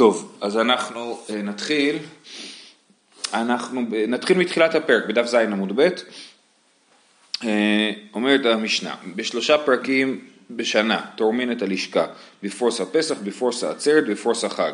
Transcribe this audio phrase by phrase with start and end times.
[0.00, 1.98] טוב, אז אנחנו אה, נתחיל,
[3.34, 5.88] אנחנו נתחיל מתחילת הפרק, בדף ז עמוד ב',
[7.44, 12.06] אה, אומרת המשנה, בשלושה פרקים בשנה תורמין את הלשכה,
[12.42, 14.72] בפרוס הפסח, בפרוס העצרת, בפרוס החג.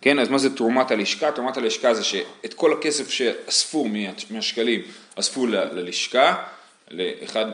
[0.00, 1.32] כן, אז מה זה תרומת הלשכה?
[1.32, 3.88] תרומת הלשכה זה שאת כל הכסף שאספו
[4.30, 4.80] מהשקלים
[5.18, 6.34] אספו ללשכה,
[6.90, 7.46] לאחד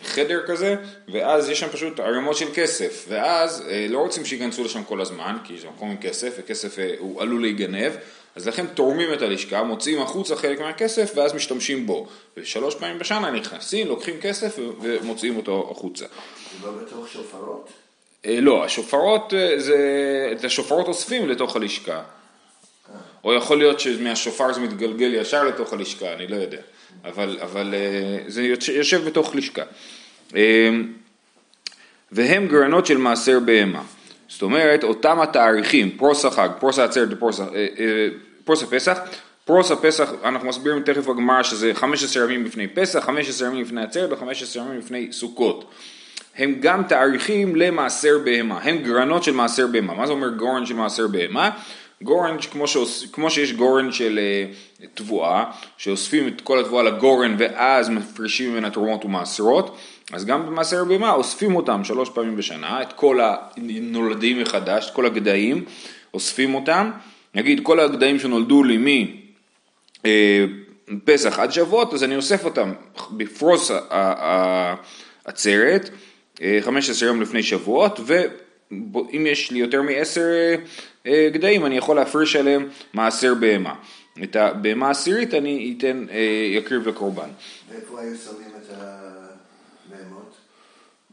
[0.00, 0.76] מחדר כזה,
[1.08, 5.36] ואז יש שם פשוט ערימות של כסף, ואז אה, לא רוצים שייכנסו לשם כל הזמן,
[5.44, 7.92] כי זה מקום עם כסף, וכסף אה, הוא עלול להיגנב,
[8.36, 12.06] אז לכן תורמים את הלשכה, מוציאים החוצה חלק מהכסף, ואז משתמשים בו.
[12.36, 16.04] ושלוש פעמים בשנה נכנסים, לוקחים כסף ומוציאים אותו החוצה.
[16.60, 17.68] זה לא בתוך שופרות?
[18.26, 19.78] אה, לא, השופרות, זה,
[20.32, 22.02] את השופרות אוספים לתוך הלשכה.
[23.24, 26.60] או יכול להיות שמהשופר זה מתגלגל ישר לתוך הלשכה, אני לא יודע.
[27.04, 28.42] אבל, אבל אה, זה
[28.72, 29.62] יושב בתוך לשכה.
[30.36, 30.70] אה,
[32.12, 33.82] והם גרנות של מעשר בהמה.
[34.28, 38.08] זאת אומרת, אותם התאריכים, פרוס החג, פרוס העצרת ופרוס אה,
[38.62, 38.98] הפסח,
[39.44, 44.12] פרוס הפסח, אנחנו מסבירים תכף בגמרא שזה 15 ימים לפני פסח, 15 ימים לפני עצרת
[44.12, 45.70] ו-15 ימים לפני סוכות.
[46.36, 49.94] הם גם תאריכים למעשר בהמה, הם גרנות של מעשר בהמה.
[49.94, 51.50] מה זה אומר גורן של מעשר בהמה?
[52.02, 54.20] גורן, כמו, שאוס, כמו שיש גורן של
[54.80, 55.44] uh, תבואה,
[55.76, 59.76] שאוספים את כל התבואה לגורן ואז מפרישים ממנה תרומות ומעשרות,
[60.12, 65.06] אז גם במעשר בהמה אוספים אותם שלוש פעמים בשנה, את כל הנולדים מחדש, את כל
[65.06, 65.64] הגדיים,
[66.14, 66.90] אוספים אותם,
[67.34, 69.06] נגיד כל הגדיים שנולדו לי
[70.88, 72.72] מפסח אה, עד שבועות, אז אני אוסף אותם
[73.10, 75.90] בפרוס העצרת,
[76.60, 78.00] 15 אה, יום לפני שבועות,
[78.94, 80.54] ואם יש לי יותר מעשר
[81.06, 83.74] אה, גדיים אני יכול להפריש עליהם מעשר בהמה.
[84.22, 86.18] את הבהמה העשירית אני אתן, אה,
[86.50, 87.28] יקריב לקורבן.
[87.70, 90.36] ואיפה היו שמים את הבהמות?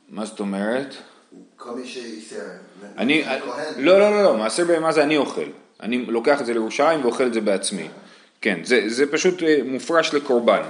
[0.09, 0.95] מה זאת אומרת?
[1.57, 2.35] כל מי שייסר.
[2.97, 3.23] אני,
[3.77, 5.49] לא, לא, לא, לא, מעשר בהמה זה אני אוכל.
[5.81, 7.87] אני לוקח את זה לירושלים ואוכל את זה בעצמי.
[8.41, 10.61] כן, זה, זה פשוט אה, מופרש לקורבן.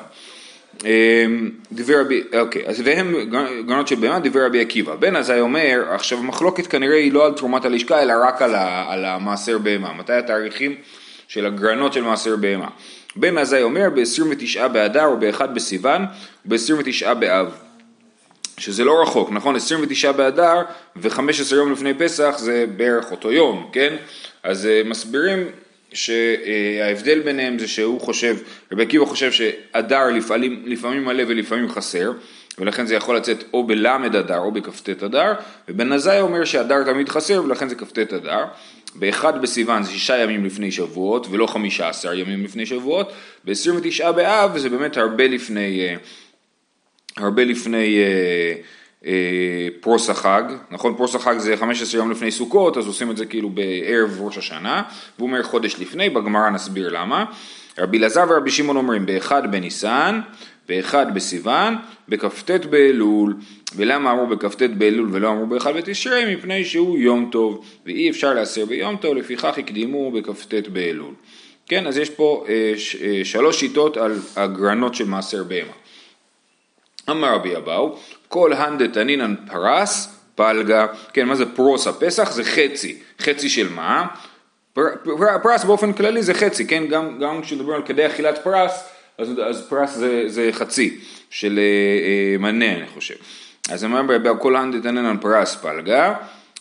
[0.86, 3.16] אמ, דברי רבי, אוקיי, אז והם
[3.66, 4.96] גרנות של בהמה, דברי רבי עקיבא.
[4.96, 8.56] בן עזאי אומר, עכשיו המחלוקת כנראה היא לא על תרומת הלשכה, אלא רק על,
[8.88, 9.94] על המעשר בהמה.
[9.94, 10.76] מתי התאריכים
[11.28, 12.68] של הגרנות של מעשר בהמה?
[13.16, 16.06] בן עזאי אומר ב-29 באדר או ב-1 בסיוון
[16.46, 17.52] וב-29 באב.
[18.60, 19.56] שזה לא רחוק, נכון?
[19.56, 20.62] 29 באדר
[20.96, 23.96] ו-15 יום לפני פסח זה בערך אותו יום, כן?
[24.44, 25.48] אז uh, מסבירים
[25.94, 28.38] שההבדל ביניהם זה שהוא חושב,
[28.72, 32.12] רבי עקיבא חושב שאדר לפעמים, לפעמים מלא ולפעמים חסר,
[32.58, 35.34] ולכן זה יכול לצאת או בלמד אדר או בכ"ט אדר,
[35.70, 38.46] ובן עזאי אומר שאדר תמיד חסר ולכן זה כ"ט אדר.
[38.96, 43.12] באחד בסיוון זה שישה ימים לפני שבועות ולא חמישה עשר ימים לפני שבועות,
[43.46, 45.96] ב-29 באב זה באמת הרבה לפני, אה,
[47.18, 48.54] הרבה לפני אה,
[49.80, 53.50] פרוס החג, נכון פרוס החג זה 15 יום לפני סוכות אז עושים את זה כאילו
[53.50, 54.84] בערב ראש השנה
[55.18, 57.26] והוא אומר חודש לפני, בגמרא נסביר למה.
[57.78, 60.22] רבי אלעזר ורבי שמעון אומרים באחד בניסן,
[60.70, 61.76] באחד בסיוון,
[62.10, 63.36] בכ"ט באלול,
[63.76, 66.36] ולמה אמרו בכ"ט באלול ולא אמרו באחד בתשרי?
[66.36, 71.14] מפני שהוא יום טוב ואי אפשר להסר ביום טוב לפיכך הקדימו בכ"ט באלול.
[71.68, 75.74] כן, אז יש פה אה, ש, אה, שלוש שיטות על הגרנות של מעשר בהמה.
[77.10, 77.98] אמר רבי אבהו,
[78.30, 82.32] כל הן דתנינן פרס, פלגה, כן, מה זה פרוס הפסח?
[82.32, 84.08] זה חצי, חצי של מה?
[84.74, 88.84] פר, פר, פרס באופן כללי זה חצי, כן, גם, גם כשמדברים על כדי אכילת פרס,
[89.18, 93.16] אז, אז פרס זה, זה חצי של אה, אה, מנה, אני חושב.
[93.70, 96.14] אז אמר רבי אבהו, כל הן דתנינן פרס, פלגה,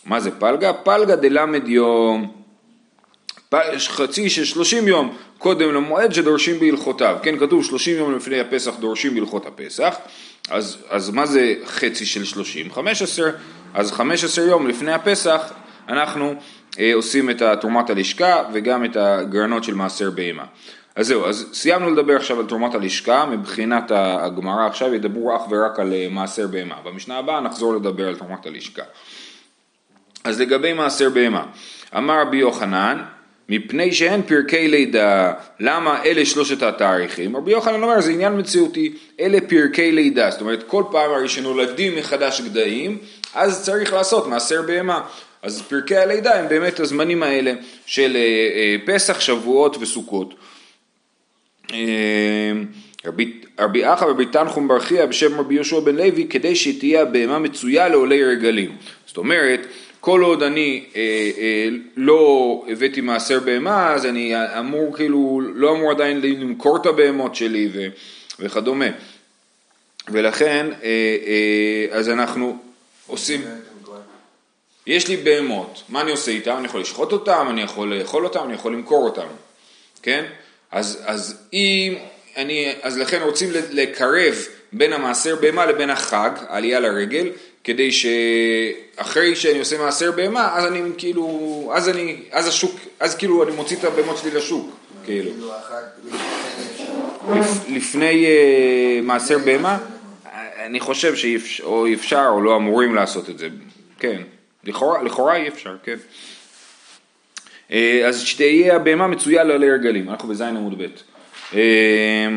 [0.04, 0.72] מה זה פלגה?
[0.72, 2.32] פלגא דל' יום.
[3.88, 9.14] חצי של 30 יום קודם למועד שדורשים בהלכותיו, כן כתוב 30 יום לפני הפסח דורשים
[9.14, 9.96] בהלכות הפסח,
[10.50, 12.72] אז, אז מה זה חצי של 30?
[12.72, 13.30] 15,
[13.74, 15.52] אז 15 יום לפני הפסח
[15.88, 16.34] אנחנו
[16.78, 20.44] אה, עושים את תרומת הלשכה וגם את הגרנות של מעשר בהמה.
[20.96, 25.78] אז זהו, אז סיימנו לדבר עכשיו על תרומת הלשכה, מבחינת הגמרא עכשיו ידברו אך ורק
[25.80, 26.74] על אה, מעשר בהמה.
[26.84, 28.82] במשנה הבאה נחזור לדבר על תרומת הלשכה.
[30.24, 31.44] אז לגבי מעשר בהמה,
[31.96, 33.02] אמר רבי יוחנן,
[33.48, 37.36] מפני שאין פרקי לידה, למה אלה שלושת התאריכים?
[37.36, 41.96] רבי יוחנן אומר זה עניין מציאותי, אלה פרקי לידה, זאת אומרת כל פעם הרי שנולדים
[41.96, 42.98] מחדש גדיים,
[43.34, 45.00] אז צריך לעשות מעשר בהמה.
[45.42, 47.52] אז פרקי הלידה הם באמת הזמנים האלה
[47.86, 50.34] של אה, אה, פסח, שבועות וסוכות.
[51.72, 52.52] אה,
[53.06, 57.88] רבי, רבי אחא ורבי תנחום ברכיה בשם רבי יהושע בן לוי כדי שתהיה הבהמה מצויה
[57.88, 58.76] לעולי רגלים.
[59.06, 59.66] זאת אומרת
[60.00, 61.00] כל עוד אני אה,
[61.38, 67.34] אה, לא הבאתי מעשר בהמה, אז אני אמור כאילו, לא אמור עדיין למכור את הבהמות
[67.34, 67.86] שלי ו,
[68.40, 68.86] וכדומה.
[70.08, 70.88] ולכן, אה,
[71.26, 72.58] אה, אז אנחנו
[73.06, 73.44] עושים...
[74.86, 76.56] יש לי בהמות, מה אני עושה איתם?
[76.58, 79.26] אני יכול לשחוט אותם, אני יכול לאכול אותם, אני יכול למכור אותם,
[80.02, 80.24] כן?
[80.70, 81.94] אז, אז אם
[82.36, 84.34] אני, אז לכן רוצים לקרב
[84.72, 87.28] בין המעשר בהמה לבין החג, העלייה לרגל,
[87.68, 93.42] כדי שאחרי שאני עושה מעשר בהמה, אז אני כאילו, אז אני, אז השוק, אז כאילו
[93.42, 95.30] אני מוציא את הבהמות שלי לשוק, כאילו.
[97.68, 99.78] לפני אה, מעשר בהמה,
[100.64, 103.48] אני חושב שאו אפשר או לא אמורים לעשות את זה,
[103.98, 104.22] כן.
[104.64, 105.96] לכאורה, לכאורה אי אפשר, כן.
[107.72, 110.86] אה, אז שתהיה הבהמה מצויה לעלי הרגלים, אנחנו בזין עמוד ב',
[111.54, 112.28] אה,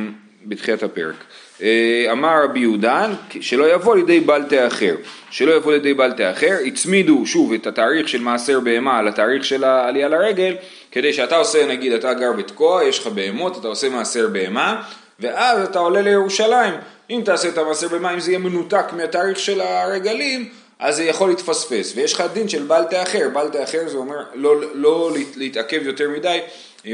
[0.45, 1.25] בתחילת הפרק.
[1.61, 4.95] אה, אמר רבי יהודן, שלא יבוא לידי בל תאחר.
[5.31, 10.07] שלא יבוא לידי בל תאחר, הצמידו שוב את התאריך של מעשר בהמה לתאריך של העלייה
[10.07, 10.55] לרגל,
[10.91, 14.81] כדי שאתה עושה, נגיד, אתה גר בתקוע, יש לך בהמות, אתה עושה מעשר בהמה,
[15.19, 16.73] ואז אתה עולה לירושלים.
[17.09, 20.49] אם תעשה את המעשר בהמה, אם זה יהיה מנותק מהתאריך של הרגלים,
[20.79, 24.55] אז זה יכול להתפספס, ויש לך דין של בל תאחר, בל תאחר זה אומר לא,
[24.73, 26.39] לא להתעכב יותר מדי,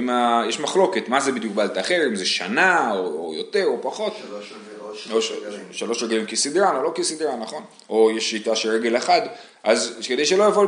[0.10, 0.42] ה...
[0.48, 4.18] יש מחלוקת, מה זה בדיוק בל תאחר, אם זה שנה או, או יותר או פחות.
[4.18, 4.51] שלוש
[5.12, 5.31] או ש...
[5.72, 7.63] שלוש רגלים כסדרן או לא כסדרן, נכון?
[7.89, 9.22] או יש שיטה של רגל אחד,
[9.63, 10.66] אז כדי שלא יבוא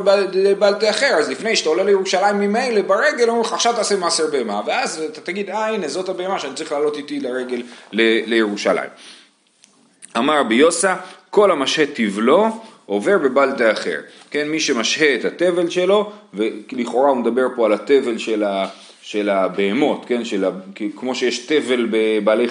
[0.58, 4.60] בל תאחר, אז לפני שאתה עולה לירושלים ממילא ברגל, אומרים לך עכשיו תעשה מעשר בהמה,
[4.66, 7.62] ואז אתה תגיד, אה הנה זאת הבהמה שאני צריך לעלות איתי לרגל
[7.92, 8.00] ל...
[8.30, 8.90] לירושלים.
[10.16, 10.96] אמר רבי יוסה,
[11.30, 12.46] כל המשהה תבלו
[12.86, 14.00] עובר בבל תאחר.
[14.30, 18.66] כן, מי שמשהה את התבל שלו, ולכאורה הוא מדבר פה על התבל של, ה,
[19.10, 20.50] של הבהמות, כן, של ה,
[20.96, 22.46] כמו שיש תבל בבעלי,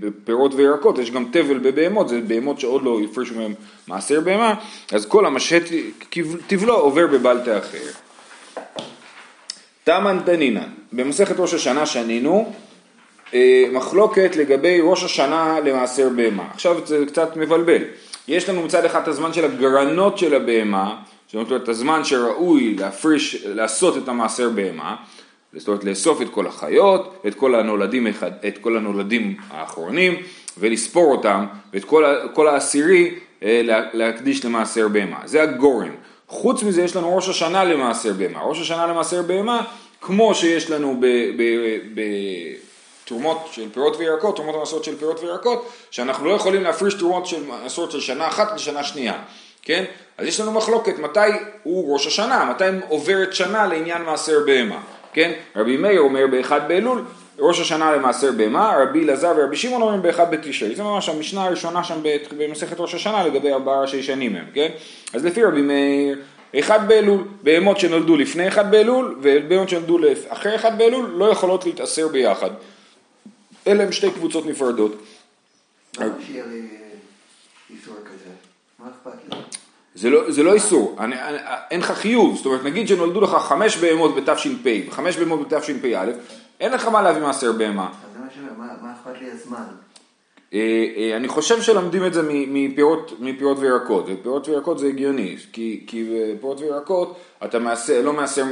[0.00, 3.54] בפירות וירקות, יש גם תבל בבהמות, זה בהמות שעוד לא הפרישו מהם
[3.88, 4.54] מעשר בהמה,
[4.92, 5.60] אז כל המשהה
[6.46, 7.78] תבלו עובר בבל תאחר.
[9.84, 12.52] תמן דנינן, במסכת ראש השנה שנינו,
[13.34, 16.44] אה, מחלוקת לגבי ראש השנה למעשר בהמה.
[16.54, 17.82] עכשיו זה קצת מבלבל.
[18.28, 20.96] יש לנו מצד אחד את הזמן של הגרנות של הבהמה,
[21.26, 24.96] זאת אומרת את הזמן שראוי להפריש, לעשות את המעשר בהמה,
[25.56, 28.06] זאת אומרת לאסוף את כל החיות, את כל הנולדים,
[28.48, 30.22] את כל הנולדים האחרונים
[30.58, 32.04] ולספור אותם ואת כל,
[32.34, 33.60] כל העשירי אה,
[33.92, 35.90] להקדיש למעשר בהמה, זה הגורן.
[36.28, 39.64] חוץ מזה יש לנו ראש השנה למעשר בהמה, ראש השנה למעשר בהמה
[40.00, 41.06] כמו שיש לנו ב...
[41.36, 41.42] ב,
[41.94, 42.00] ב
[43.04, 47.42] תרומות של פירות וירקות, תרומות המסורת של פירות וירקות, שאנחנו לא יכולים להפריש תרומות של
[47.64, 49.22] מסורת של שנה אחת לשנה שנייה,
[49.62, 49.84] כן?
[50.18, 51.20] אז יש לנו מחלוקת מתי
[51.62, 54.80] הוא ראש השנה, מתי עוברת שנה לעניין מעשר בהמה,
[55.12, 55.32] כן?
[55.56, 57.04] רבי מאיר אומר באחד באלול,
[57.38, 61.84] ראש השנה למעשר בהמה, רבי אלעזר ורבי שמעון אומרים באחד בתשרי, זה ממש המשנה הראשונה
[61.84, 62.00] שם
[62.36, 64.68] במסכת ראש השנה לגבי ארבעה ראשי שנים הם, כן?
[65.14, 66.18] אז לפי רבי מאיר
[66.58, 69.98] אחד באלול, בהמות שנולדו לפני אחד באלול ובהמות שנולדו
[70.28, 72.50] אחרי אחד באלול לא יכולות להתאסר ביחד.
[73.66, 74.92] אלה הם שתי קבוצות נפרדות.
[80.02, 81.38] זה לא, זה לא איסור, אני, אני,
[81.70, 86.12] אין לך חיוב, זאת אומרת נגיד שנולדו לך חמש בהמות בתש"פ וחמש בהמות בתש"פא,
[86.60, 87.92] אין לך מה להביא מעשר בהמה.
[88.56, 89.62] מה אכפת לי הזמן?
[90.54, 95.84] אה, אה, אני חושב שלמדים את זה מפירות, מפירות וירקות, ופירות וירקות זה הגיוני, כי,
[95.86, 96.04] כי
[96.36, 98.44] בפירות וירקות אתה מעשר, לא מעשר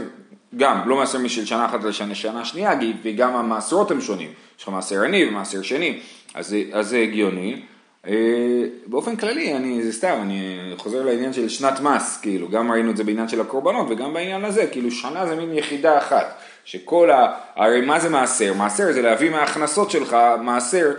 [0.56, 4.32] גם, לא מעשר משל שנה אחת לשנה שנה שנייה, וגם המעשרות הם שונים.
[4.58, 6.00] יש לך מעשר עני ומעשר שני,
[6.34, 7.62] אז, אז זה הגיוני.
[8.06, 12.90] אה, באופן כללי, אני, זה סתם, אני חוזר לעניין של שנת מס, כאילו, גם ראינו
[12.90, 17.10] את זה בעניין של הקורבנות וגם בעניין הזה, כאילו שנה זה מין יחידה אחת, שכל
[17.10, 17.34] ה...
[17.56, 18.54] הרי מה זה מעשר?
[18.54, 20.92] מעשר זה להביא מההכנסות שלך מעשר,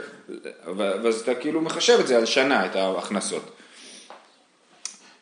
[0.78, 3.52] ואז אתה כאילו מחשב את זה על שנה, את ההכנסות.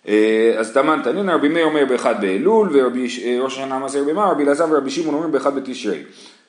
[0.07, 4.43] אה, אז תמן תנין רבי מאיר אומר באחד באלול וראש אה, השנה מעשר במה רבי
[4.43, 6.03] אלעזר ורבי שמעון אומרים באחד בתשרי.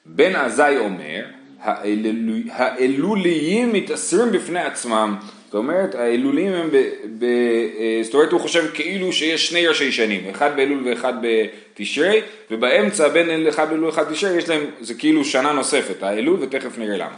[0.06, 1.24] בן עזאי אומר
[2.50, 5.16] האלוליים מתאסרים בפני עצמם
[5.50, 6.76] זאת אומרת האלוליים הם ב...
[7.18, 12.20] ב אה, זאת אומרת הוא חושב כאילו שיש שני ראשי שנים אחד באלול ואחד בתשרי
[12.50, 16.96] ובאמצע בין אחד באלול ואחד בתשרי יש להם זה כאילו שנה נוספת האלול ותכף נראה
[16.96, 17.16] למה.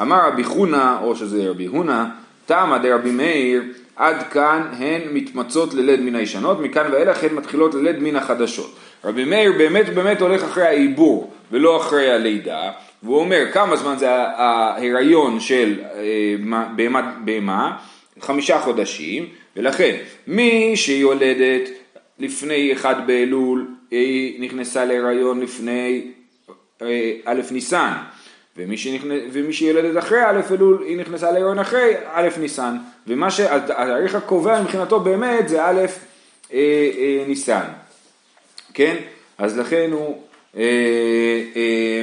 [0.00, 2.10] אמר רבי חונה או שזה רבי הונה
[2.46, 3.62] תמא דרבי מאיר
[3.98, 8.74] עד כאן הן מתמצות ללד מן הישנות, מכאן ואילך הן מתחילות ללד מן החדשות.
[9.04, 12.70] רבי מאיר באמת באמת הולך אחרי העיבור ולא אחרי הלידה,
[13.02, 16.34] והוא אומר כמה זמן זה ההיריון של אה,
[17.24, 17.76] בהמה,
[18.20, 19.26] חמישה חודשים,
[19.56, 21.68] ולכן מי שיולדת
[22.18, 26.12] לפני אחד באלול, היא נכנסה להיריון לפני
[26.82, 27.92] אה, א' ניסן.
[28.58, 32.76] ומי, שנכנס, ומי שילדת אחרי א' אלול היא נכנסה להיריון אחרי א' ניסן.
[33.06, 35.80] ומה שהתאריך הקובע מבחינתו באמת זה א'
[36.52, 36.58] אה,
[36.98, 37.64] אה, ניסן.
[38.74, 38.96] כן?
[39.38, 40.22] אז לכן הוא
[40.56, 40.62] אה,
[41.56, 42.02] אה,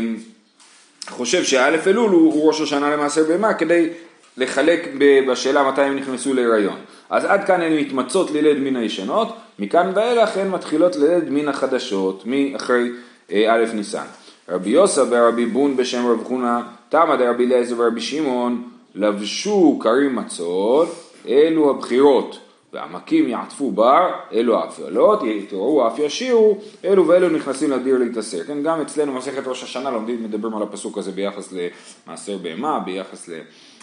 [1.10, 3.90] חושב שא' אלול הוא, הוא ראש השנה למעשה בהמה כדי
[4.38, 4.90] לחלק
[5.28, 6.78] בשאלה מתי הם נכנסו להיריון.
[7.10, 12.24] אז עד כאן הן מתמצות לילד מן הישנות מכאן ואילך הן מתחילות ללד מן החדשות,
[12.26, 12.90] מאחרי
[13.32, 14.06] אה, א' ניסן.
[14.50, 18.64] רבי יוסף ורבי בון בשם רב חונה, תמא דרבי אליעזר ורבי שמעון,
[18.96, 20.90] לבשו כרים מצות,
[21.28, 22.40] אלו הבחירות.
[22.74, 28.44] ועמקים יעטפו בר, אלו האפלות, יתעוררו אף ישירו, אלו ואלו נכנסים לדיר להתעשר.
[28.44, 33.30] כן, גם אצלנו מסכת ראש השנה לומדים, מדברים על הפסוק הזה ביחס למעשר בהמה, ביחס
[33.30, 33.32] ל...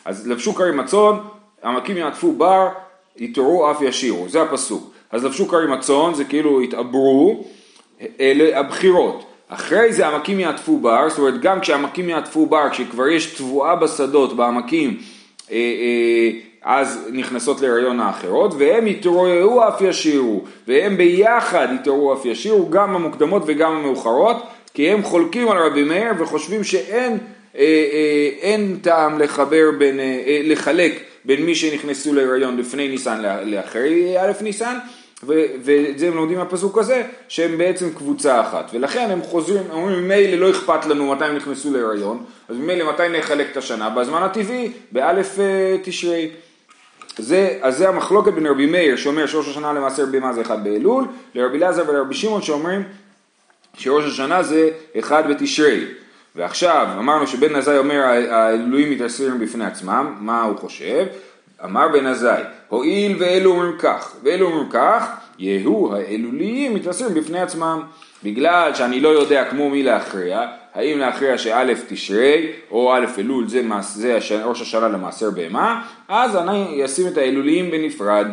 [0.04, 1.16] אז לבשו כרים הצאן,
[1.64, 2.68] עמקים יעטפו בר,
[3.16, 4.92] יתעוררו אף ישירו, זה הפסוק.
[5.10, 7.44] אז לבשו כרים הצאן, זה כאילו התעברו,
[8.20, 9.24] אלה הבחירות.
[9.54, 14.36] אחרי זה עמקים יעטפו בר, זאת אומרת גם כשעמקים יעטפו בר, כשכבר יש תבואה בשדות,
[14.36, 14.96] בעמקים,
[15.50, 16.30] אה, אה,
[16.64, 23.42] אז נכנסות להריון האחרות, והם יתרועעו אף ישירו, והם ביחד יתרועעו אף ישירו, גם המוקדמות
[23.46, 24.36] וגם המאוחרות,
[24.74, 27.18] כי הם חולקים על רבי מאיר וחושבים שאין
[27.56, 27.60] אה,
[27.92, 34.18] אה, אין טעם לחבר בין, אה, אה לחלק בין מי שנכנסו להריון לפני ניסן לאחרי
[34.20, 34.78] א' ניסן,
[35.22, 40.36] ואת זה הם לומדים מהפסוק הזה, שהם בעצם קבוצה אחת, ולכן הם חוזרים, אומרים ממילא
[40.36, 43.90] לא אכפת לנו מתי הם נכנסו להיריון, אז ממילא מתי נחלק את השנה?
[43.90, 46.30] בזמן הטבעי, באלף אה, תשרי.
[47.18, 51.04] זה, אז זה המחלוקת בין רבי מאיר שאומר שראש השנה למעשר בהמה זה אחד באלול,
[51.34, 52.82] לרבי אלעזר ולרבי שמעון שאומרים
[53.76, 55.84] שראש השנה זה אחד בתשרי.
[56.36, 58.00] ועכשיו אמרנו שבן עזאי אומר
[58.30, 61.06] האלוהים מתעשרים בפני עצמם, מה הוא חושב?
[61.64, 65.06] אמר בן עזאי, הואיל ואלו אומרים כך, ואלו אומרים כך,
[65.38, 67.82] יהיו האלוליים מתעשרים בפני עצמם.
[68.24, 73.62] בגלל שאני לא יודע כמו מי להכריע, האם להכריע שא' תשרי או א' אלול זה,
[73.62, 78.26] מס, זה ראש השנה למעשר בהמה, אז אני אשים את האלוליים בנפרד.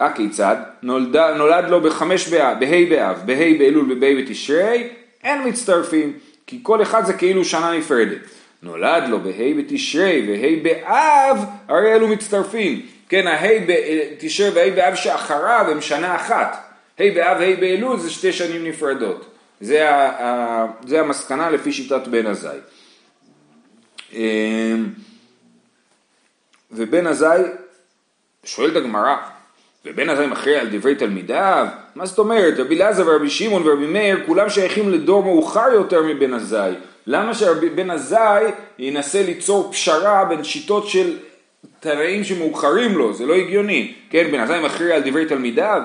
[0.00, 0.56] הכיצד?
[0.82, 4.88] נולד, נולד לו בחמש באב, בה' באב, בה' באלול ובה' בתשרי,
[5.24, 6.12] אין מצטרפים,
[6.46, 8.18] כי כל אחד זה כאילו שנה נפרדת.
[8.62, 12.86] נולד לו בה' בתשרי וה' באב, הרי אלו מצטרפים.
[13.08, 16.74] כן, הה' בתשרי וה' באב שאחריו הם שנה אחת.
[16.98, 19.26] ה' באב, ה' באלול זה שתי שנים נפרדות.
[19.60, 22.58] זה, ה, ה, זה המסקנה לפי שיטת בן עזאי.
[24.12, 24.86] אמ,
[26.72, 27.42] ובן עזאי,
[28.44, 29.16] שואלת הגמרא,
[29.84, 31.66] ובן עזאי מכריע על דברי תלמידיו?
[31.94, 32.58] מה זאת אומרת?
[32.58, 36.72] רבי אלעזר ורבי שמעון ורבי מאיר כולם שייכים לדור מאוחר יותר מבן עזאי.
[37.06, 38.44] למה שבן עזאי
[38.78, 41.18] ינסה ליצור פשרה בין שיטות של
[41.80, 43.12] תנאים שמאוחרים לו?
[43.12, 43.94] זה לא הגיוני.
[44.10, 45.82] כן, בן עזאי מכריע על דברי תלמידיו?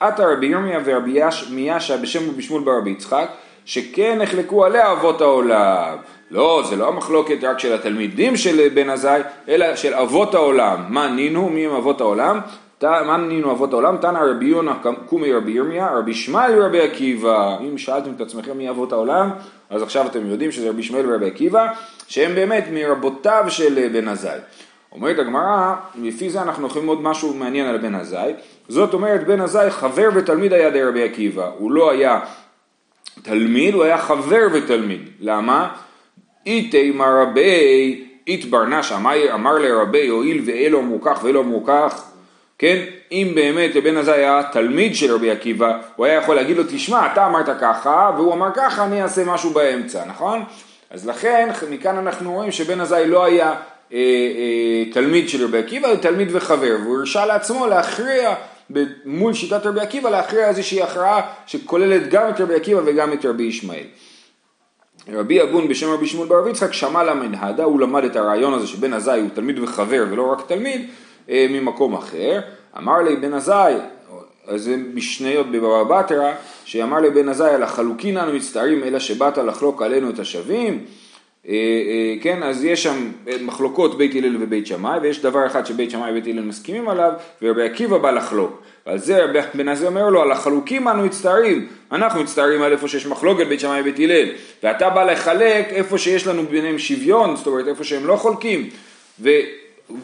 [0.00, 1.20] עתה רבי ירמיה ורבי
[1.50, 3.28] מיאשה בשם רבי שמואל ברבי יצחק,
[3.64, 5.96] שכן נחלקו עליה אבות העולם.
[6.30, 10.84] לא, זה לא המחלוקת רק של התלמידים של בן עזאי, אלא של אבות העולם.
[10.88, 11.48] מה נינו?
[11.48, 12.40] מי הם אבות העולם?
[12.82, 13.96] מה נינו אבות העולם?
[13.96, 14.74] תנא רבי יונה
[15.06, 17.56] קומי רבי ירמיה, רבי ישמעאל ורבי עקיבא.
[17.60, 19.30] אם שאלתם את עצמכם מי אבות העולם,
[19.70, 21.72] אז עכשיו אתם יודעים שזה רבי ישמעאל ורבי עקיבא,
[22.08, 24.38] שהם באמת מרבותיו של בן עזאי.
[24.92, 28.32] אומרת הגמרא, לפי זה אנחנו יכולים ללמוד משהו מעניין על בן עזאי.
[28.68, 31.50] זאת אומרת, בן עזאי חבר ותלמיד היה דרבי עקיבא.
[31.58, 32.20] הוא לא היה
[33.22, 35.08] תלמיד, הוא היה חבר ותלמיד.
[35.20, 35.68] למה?
[36.46, 38.96] איתי מרבי, אית ברנשה,
[39.34, 42.13] אמר לרבי, הואיל ואלו אמרו כך ואלו אמרו כך,
[42.58, 42.84] כן?
[43.12, 47.12] אם באמת בן עזאי היה תלמיד של רבי עקיבא, הוא היה יכול להגיד לו, תשמע,
[47.12, 50.44] אתה אמרת ככה, והוא אמר ככה, אני אעשה משהו באמצע, נכון?
[50.90, 53.54] אז לכן, מכאן אנחנו רואים שבן עזאי לא היה
[53.92, 58.34] אה, אה, תלמיד של רבי עקיבא, הוא תלמיד וחבר, והוא הרשה לעצמו להכריע
[59.04, 63.42] מול שיטת רבי עקיבא, להכריע איזושהי הכרעה שכוללת גם את רבי עקיבא וגם את רבי
[63.42, 63.84] ישמעאל.
[65.12, 68.92] רבי אבון בשם רבי שמעון בר יצחק שמע למנהדה, הוא למד את הרעיון הזה שבן
[68.92, 70.88] עזאי הוא תלמיד וחבר ולא רק תלמיד,
[71.28, 72.40] ממקום אחר.
[72.78, 73.74] אמר לי בן עזאי,
[74.56, 76.32] זה משניות בבבא בתרא,
[76.64, 80.84] שאמר לבן עזאי על החלוקין אנו מצטערים אלא שבאת לחלוק עלינו את השווים
[81.48, 85.90] אה, אה, כן, אז יש שם מחלוקות בית הלל ובית שמאי, ויש דבר אחד שבית
[85.90, 87.12] שמאי ובית הלל מסכימים עליו,
[87.42, 88.62] ורבי עקיבא בא לחלוק.
[88.86, 89.20] ועל זה
[89.54, 93.60] בן עזי אומר לו, על החלוקים אנו מצטערים, אנחנו מצטערים על איפה שיש מחלוקת בית
[93.60, 94.28] שמאי ובית הלל,
[94.62, 98.68] ואתה בא לחלק איפה שיש לנו ביניהם שוויון, זאת אומרת איפה שהם לא חולקים,
[99.20, 99.30] ו,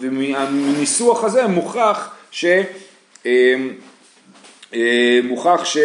[0.01, 2.45] ומניסוח הזה מוכח ש...
[3.27, 3.55] אה,
[5.25, 5.79] מוכח ש...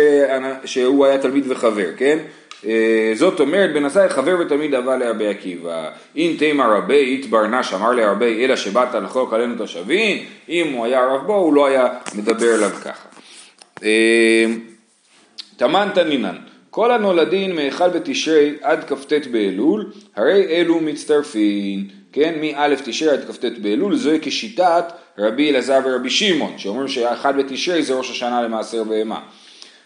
[0.65, 2.17] שהוא היה תלמיד וחבר, כן?
[2.65, 5.89] אה, זאת אומרת, בן עשאי חבר ותלמיד אהבה לרבי עקיבא.
[6.15, 11.05] אם תימא רבי איתברנש אמר לרבי אלא שבאת לחלוק עלינו את השווים, אם הוא היה
[11.05, 13.07] רב בו הוא לא היה מדבר אליו ככה.
[13.83, 14.45] אה,
[15.57, 16.35] תמן תנינן,
[16.69, 23.45] כל הנולדין מאחד בתשרי עד כ"ט באלול, הרי אלו מצטרפים, כן, מא' תשרי עד כ"ט
[23.61, 24.85] באלול, זוהי כשיטת
[25.17, 29.19] רבי אלעזר ורבי שמעון, שאומרים שאחד בתשרי זה ראש השנה למעשר בהמה.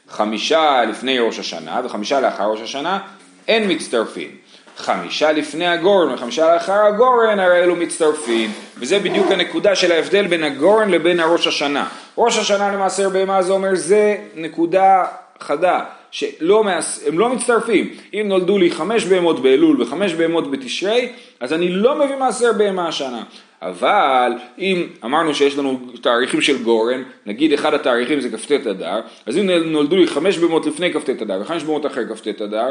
[0.09, 2.99] חמישה לפני ראש השנה וחמישה לאחר ראש השנה,
[3.47, 4.29] אין מצטרפים.
[4.77, 8.51] חמישה לפני הגורן וחמישה לאחר הגורן, הרי אלו מצטרפים.
[8.77, 11.87] וזה בדיוק הנקודה של ההבדל בין הגורן לבין הראש השנה.
[12.17, 15.05] ראש השנה למעשר בהמה זה אומר זה נקודה
[15.39, 17.89] חדה, שהם לא מצטרפים.
[18.13, 22.87] אם נולדו לי חמש בהמות באלול וחמש בהמות בתשרי, אז אני לא מביא מעשר בהמה
[22.87, 23.23] השנה.
[23.61, 29.37] אבל אם אמרנו שיש לנו תאריכים של גורן, נגיד אחד התאריכים זה כ"ט אדר, אז
[29.37, 32.69] אם נולדו לי חמש בהמות לפני כ"ט אדר וחמש בהמות אחרי כ"ט אדר,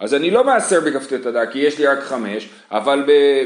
[0.00, 3.04] אז אני לא מעשר בכ"ט אדר כי יש לי רק חמש, אבל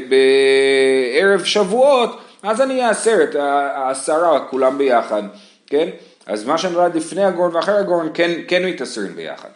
[0.09, 5.23] בערב שבועות אז אני אעשר את העשרה כולם ביחד,
[5.67, 5.89] כן?
[6.25, 9.49] אז מה שנולד לפני הגורן ואחרי הגורן כן, כן מתעשרים ביחד.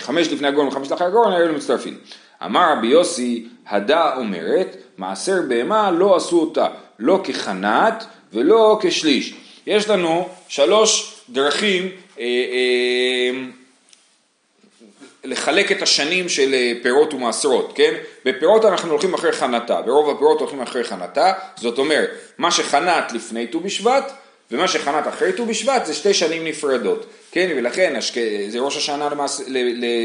[0.00, 1.98] חמש לפני הגורן וחמש לאחרי הגורן היו מצטרפים.
[2.44, 6.66] אמר רבי יוסי, הדה אומרת, מעשר בהמה לא עשו אותה,
[6.98, 9.34] לא כחנת ולא כשליש.
[9.66, 13.30] יש לנו שלוש דרכים אה, אה,
[15.24, 17.94] לחלק את השנים של אה, פירות ומעשרות, כן?
[18.24, 23.46] בפירות אנחנו הולכים אחרי חנתה, ברוב הפירות הולכים אחרי חנתה, זאת אומרת, מה שחנת לפני
[23.46, 24.12] ט"ו בשבט
[24.52, 27.50] ומה שחנת אחרי ט"ו בשבט זה שתי שנים נפרדות, כן?
[27.56, 28.00] ולכן
[28.48, 29.40] זה ראש השנה למעש...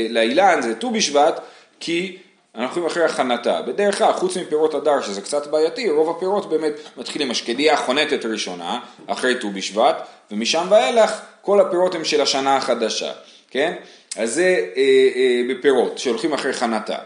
[0.10, 1.40] לאילן, זה ט"ו בשבט,
[1.80, 2.18] כי
[2.56, 3.62] אנחנו הולכים אחרי הכנתה.
[3.62, 8.80] בדרך כלל, חוץ מפירות הדר, שזה קצת בעייתי, רוב הפירות באמת מתחילים, השקדיה חונטת ראשונה,
[9.08, 13.12] אחרי ט"ו בשבט, ומשם ואילך כל הפירות הם של השנה החדשה,
[13.50, 13.74] כן?
[14.18, 14.82] אז זה אה,
[15.16, 16.98] אה, בפירות, שהולכים אחרי חנתה.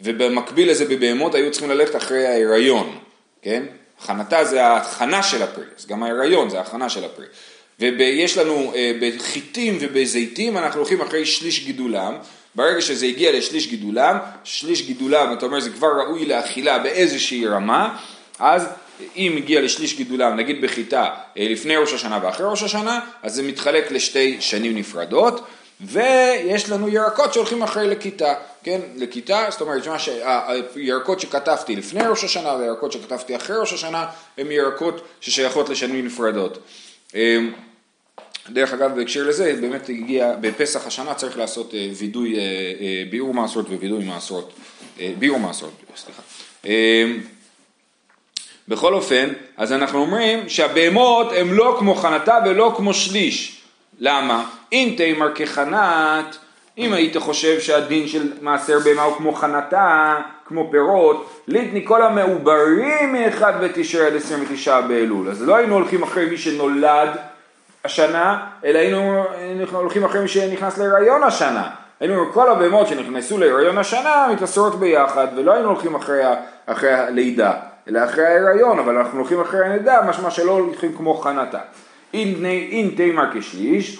[0.00, 2.98] ובמקביל לזה בבהמות היו צריכים ללכת אחרי ההיריון,
[3.42, 3.62] כן?
[4.02, 7.26] הכנתה זה ההכנה של הפרי, אז גם ההיריון זה ההכנה של הפרי.
[7.80, 12.14] ויש לנו אה, בחיטים ובזיתים, אנחנו הולכים אחרי שליש גידולם,
[12.54, 17.96] ברגע שזה הגיע לשליש גידולם, שליש גידולם, אתה אומר זה כבר ראוי לאכילה באיזושהי רמה,
[18.38, 18.66] אז
[19.16, 21.04] אם הגיע לשליש גידולם, נגיד בחיטה
[21.38, 25.46] אה, לפני ראש השנה ואחרי ראש השנה, אז זה מתחלק לשתי שנים נפרדות,
[25.80, 29.82] ויש לנו ירקות שהולכים אחרי לכיתה, כן, לכיתה, זאת אומרת,
[30.74, 34.06] הירקות שכתבתי לפני ראש השנה והירקות שכתבתי אחרי ראש השנה,
[34.38, 36.58] הם ירקות ששייכות לשנים נפרדות.
[37.14, 37.52] אמ,
[38.50, 43.34] דרך אגב, בהקשר לזה, באמת הגיע, בפסח השנה צריך לעשות אה, וידוי, אה, אה, ביאור
[43.34, 44.52] מעשרות ווידוי מעשרות,
[45.18, 46.22] ביאור מעשרות, סליחה.
[46.64, 47.20] אמ,
[48.68, 53.57] בכל אופן, אז אנחנו אומרים שהבהמות הן לא כמו חנתה ולא כמו שליש.
[53.98, 54.44] למה?
[54.72, 56.36] אם תימר כחנת,
[56.78, 63.12] אם היית חושב שהדין של מעשר בהמה הוא כמו חנתה, כמו פירות, ליטני כל המעוברים
[63.12, 65.28] מ-1 בתשרי עד 29 באלול.
[65.28, 67.08] אז לא היינו הולכים אחרי מי שנולד
[67.84, 69.24] השנה, אלא היינו
[69.72, 71.70] הולכים אחרי מי שנכנס להיריון השנה.
[72.00, 76.22] היינו כל הבהמות שנכנסו להיריון השנה מתעשרות ביחד, ולא היינו הולכים אחרי,
[76.66, 77.52] אחרי הלידה,
[77.88, 81.58] אלא אחרי ההיריון, אבל אנחנו הולכים אחרי הלידה, משמע שלא הולכים כמו חנתה.
[82.14, 83.98] אין תימר כשליש,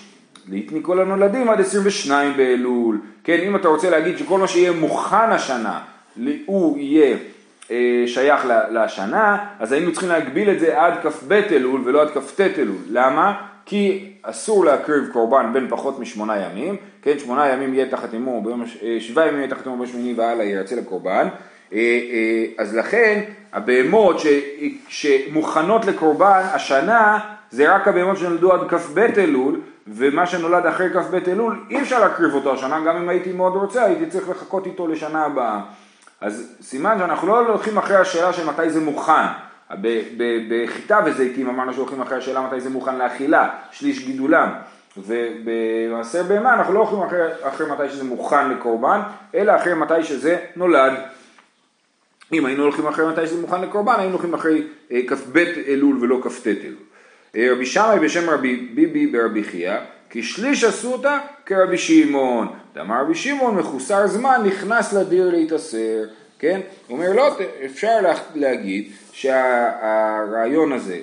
[0.48, 3.00] ליתני כל הנולדים עד 22 באלול.
[3.24, 5.80] כן, אם אתה רוצה להגיד שכל מה שיהיה מוכן השנה,
[6.46, 7.16] הוא יהיה
[7.70, 12.40] אה, שייך לשנה, אז היינו צריכים להגביל את זה עד כ"ב אלול ולא עד כ"ט
[12.40, 12.76] אלול.
[12.90, 13.34] למה?
[13.66, 18.42] כי אסור להקריב קורבן בין פחות משמונה ימים, כן, שמונה ימים יהיה תחת אימו,
[18.82, 21.28] אה, שבעה ימים יהיה תחת אימו בשמיני והלאה ירצה לקורבן,
[21.72, 23.20] אה, אה, אז לכן
[23.52, 24.16] הבהמות
[24.88, 27.18] שמוכנות לקורבן השנה
[27.50, 32.34] זה רק הבהמות שנולדו עד כ"ב אלול, ומה שנולד אחרי כ"ב אלול אי אפשר להקריב
[32.34, 35.60] אותו השנה, גם אם הייתי מאוד רוצה הייתי צריך לחכות איתו לשנה הבאה.
[36.20, 39.26] אז סימן שאנחנו לא הולכים אחרי השאלה של מתי זה מוכן.
[40.50, 44.48] בחיטה וזיתים אמרנו שהולכים אחרי השאלה מתי זה מוכן לאכילה, שליש גידולם.
[44.96, 49.00] ובמעשר בהמה אנחנו לא הולכים אחרי, אחרי מתי שזה מוכן לקורבן,
[49.34, 50.92] אלא אחרי מתי שזה נולד.
[52.32, 56.20] אם היינו הולכים אחרי מתי שזה מוכן לקורבן, היינו הולכים אחרי אה, כ"ב אלול ולא
[56.24, 56.87] כ"ט אלול.
[57.36, 59.76] אה, רבי שמאי בשם רבי ביבי ברבי חייא,
[60.10, 62.48] כי שליש עשו אותה כרבי שמעון.
[62.74, 66.04] דאמר רבי שמעון מחוסר זמן נכנס לדיר להתעשר.
[66.38, 66.60] כן?
[66.86, 67.98] הוא אומר לא, אפשר
[68.34, 70.98] להגיד שהרעיון הזה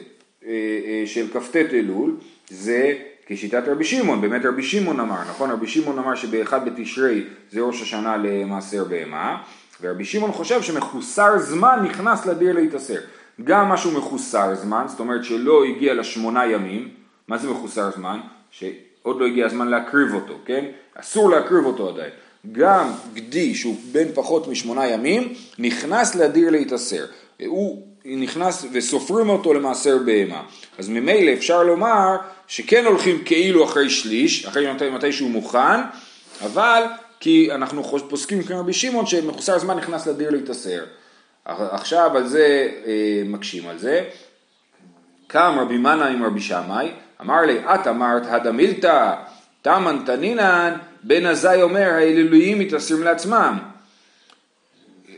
[0.45, 0.49] אה,
[0.85, 2.17] אה, של כ"ט אלול
[2.49, 2.93] זה
[3.25, 5.51] כשיטת רבי שמעון, באמת רבי שמעון אמר, נכון?
[5.51, 9.37] רבי שמעון אמר שבאחד בתשרי זה ראש השנה למעשר בהמה,
[9.81, 12.99] ורבי שמעון חושב שמחוסר זמן נכנס לדיר להתעשר.
[13.43, 16.89] גם משהו מחוסר זמן, זאת אומרת שלא הגיע לשמונה ימים,
[17.27, 18.19] מה זה מחוסר זמן?
[18.51, 20.65] שעוד לא הגיע הזמן להקריב אותו, כן?
[20.95, 22.11] אסור להקריב אותו עדיין.
[22.51, 27.05] גם גדי שהוא בן פחות משמונה ימים, נכנס לדיר להתעשר.
[27.45, 30.43] הוא נכנס וסופרים אותו למעשר בהמה.
[30.77, 32.17] אז ממילא אפשר לומר
[32.47, 35.81] שכן הולכים כאילו אחרי שליש, אחרי מתי, מתי שהוא מוכן,
[36.45, 36.83] אבל
[37.19, 40.83] כי אנחנו פוסקים כמו רבי שמעון שמחוסר זמן נכנס לדיר להתעשר.
[41.45, 44.03] עכשיו על זה אה, מקשים על זה.
[45.27, 49.13] קם רבי מנה עם רבי שמאי, אמר לי, את אמרת הדמילתא,
[49.61, 53.57] תמן תנינן, בן עזאי אומר, האלילויים מתעשרים לעצמם.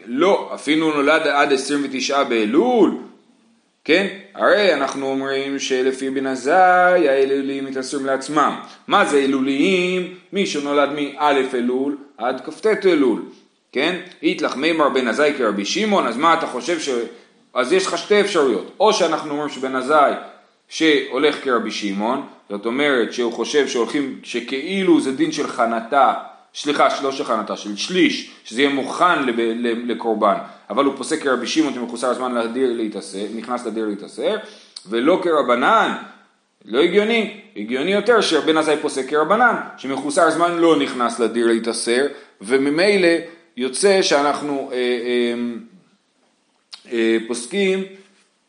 [0.05, 2.97] לא, אפילו נולד עד 29 באלול,
[3.83, 4.07] כן?
[4.35, 8.59] הרי אנחנו אומרים שלפי בן עזאי האלולים מתאסרים לעצמם.
[8.87, 10.13] מה זה אלוליים?
[10.33, 13.21] מי שנולד מא' אלול עד כ"ט אלול,
[13.77, 13.95] כן?
[14.23, 16.89] איתלך מימר בן עזאי כרבי שמעון, אז מה אתה חושב ש...
[17.53, 20.13] אז יש לך שתי אפשרויות, או שאנחנו אומרים שבן עזאי
[20.69, 26.13] שהולך כרבי שמעון, זאת אומרת שהוא חושב שהולכים, שכאילו זה דין של חנתה,
[26.55, 29.35] סליחה, לא של חנתה, של שליש, שזה יהיה מוכן לב,
[29.85, 30.35] לקורבן,
[30.69, 34.35] אבל הוא פוסק כרבי שמעון שמחוסר הזמן לדיר להתאסר, נכנס לדיר להתאסר,
[34.89, 35.93] ולא כרבנן,
[36.65, 42.05] לא הגיוני, הגיוני יותר שבן עזאי פוסק כרבנן, שמחוסר זמן לא נכנס לדיר להתאסר,
[42.41, 45.33] וממילא יוצא שאנחנו אה, אה,
[46.91, 47.79] אה, פוסקים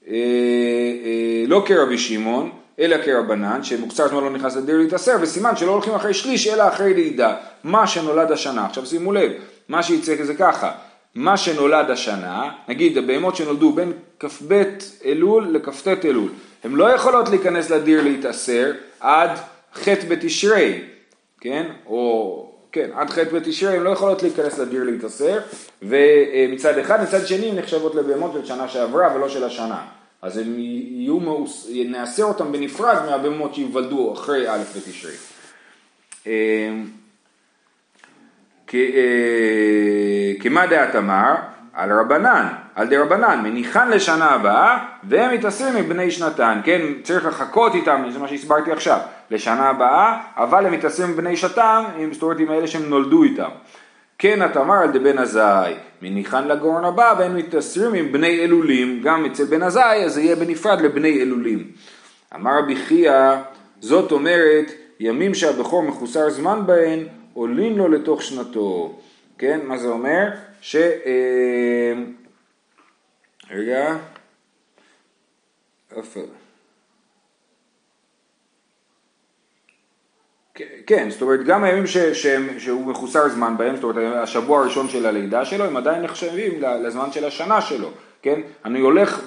[0.08, 5.70] אה, אה, לא כרבי שמעון, אלא כרבנן, שמוקצר זמן לא נכנס לדיר להתאסר, וסימן שלא
[5.70, 7.36] הולכים אחרי שליש, אלא אחרי לידה.
[7.64, 9.32] מה שנולד השנה, עכשיו שימו לב,
[9.68, 10.72] מה שיצא זה ככה,
[11.14, 14.62] מה שנולד השנה, נגיד הבהמות שנולדו בין כ"ב
[15.04, 16.28] אלול לכ"ט אלול,
[16.64, 19.30] הן לא יכולות להיכנס לדיר להתאסר עד
[19.74, 20.80] ח' בתשרי,
[21.40, 21.66] כן?
[21.86, 22.47] או
[22.78, 25.38] כן, עד ח' בתשרי הן לא יכולות להיכנס לדיר להתאסר,
[25.82, 29.82] ומצד אחד, מצד שני הן נחשבות לבהמות של שנה שעברה ולא של השנה.
[30.22, 31.70] אז הם יהיו, מאוס...
[31.86, 35.12] נאסר אותם בנפרד מהבהמות שיוולדו אחרי א' בתשרי.
[36.26, 36.86] אמ,
[38.74, 41.34] אה, כמה דעת אמר?
[41.78, 47.74] על רבנן, על דה רבנן, מניחן לשנה הבאה והם מתאסרים מבני שנתן, כן, צריך לחכות
[47.74, 48.98] איתם, זה מה שהסברתי עכשיו,
[49.30, 53.48] לשנה הבאה, אבל הם מתאסרים מבני שנתן, זאת אומרת עם אלה שהם נולדו איתם.
[54.18, 59.44] כן התמר על דבן עזאי, מניחן לגורן הבא והם מתאסרים עם בני אלולים, גם אצל
[59.44, 61.64] בן עזאי אז זה יהיה בנפרד לבני אלולים.
[62.34, 63.32] אמר רבי חייא,
[63.80, 66.98] זאת אומרת ימים שהבכור מחוסר זמן בהן
[67.34, 68.98] עולים לו לתוך שנתו.
[69.38, 70.30] כן, מה זה אומר?
[70.60, 70.76] ש...
[70.76, 71.92] אה,
[73.50, 73.96] רגע,
[75.96, 76.20] איפה?
[80.86, 82.26] כן, זאת אומרת גם הימים ש, ש,
[82.58, 87.12] שהוא מחוסר זמן בהם, זאת אומרת השבוע הראשון של הלידה שלו, הם עדיין נחשבים לזמן
[87.12, 87.90] של השנה שלו,
[88.22, 88.40] כן?
[88.64, 89.20] אני הולך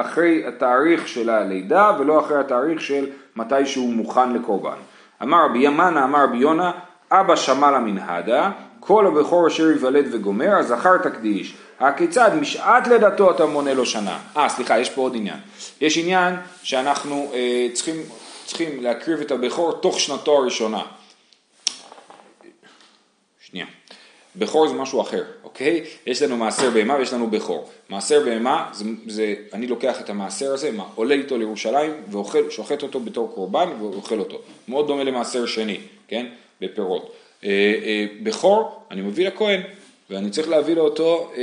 [0.00, 4.76] אחרי התאריך של הלידה ולא אחרי התאריך של מתי שהוא מוכן לקורבן.
[5.22, 6.72] אמר רבי ימנה, אמר רבי יונה,
[7.10, 8.50] אבא שמע למנהדה,
[8.86, 11.54] כל הבכור אשר ייוולד וגומר, הזכר תקדיש.
[11.80, 14.18] הכיצד משעת לידתו אתה מונה לו שנה.
[14.36, 15.38] אה, סליחה, יש פה עוד עניין.
[15.80, 17.96] יש עניין שאנחנו אה, צריכים
[18.46, 20.82] צריכים להקריב את הבכור תוך שנתו הראשונה.
[23.40, 23.66] שנייה.
[24.36, 25.84] בכור זה משהו אחר, אוקיי?
[26.06, 27.70] יש לנו מעשר בהמה ויש לנו בכור.
[27.88, 31.92] מעשר בהמה, זה, זה, אני לוקח את המעשר הזה, מה, עולה איתו לירושלים
[32.48, 34.40] ושוחט אותו בתור קורבן ואוכל אותו.
[34.68, 36.26] מאוד דומה למעשר שני, כן?
[36.60, 37.12] בפירות.
[37.46, 39.60] אה, אה, בכור, אני מביא לכהן,
[40.10, 41.42] ואני צריך להביא לו אותו, אה,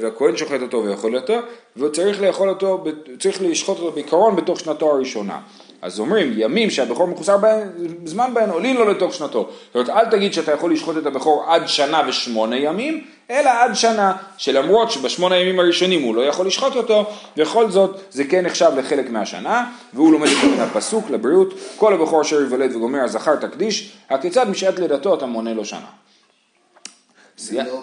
[0.00, 1.34] והכהן שוחט אותו ויאכול אותו,
[1.76, 2.84] והוא צריך לאכול אותו,
[3.18, 5.40] צריך לשחוט אותו בעיקרון בתוך שנתו הראשונה.
[5.82, 7.68] אז אומרים, ימים שהבכור מחוסר בהן,
[8.04, 9.48] זמן בהן עולים לו לתוך שנתו.
[9.66, 13.74] זאת אומרת, אל תגיד שאתה יכול לשחוט את הבכור עד שנה ושמונה ימים, אלא עד
[13.74, 18.70] שנה, שלמרות שבשמונה הימים הראשונים הוא לא יכול לשחוט אותו, בכל זאת זה כן נחשב
[18.76, 24.50] לחלק מהשנה, והוא לומד את הפסוק לבריאות, כל הבכור אשר יוולד וגומר הזכר תקדיש, הכיצד
[24.50, 25.86] משעת לידתו אתה מונה לו שנה.
[27.52, 27.82] ולא,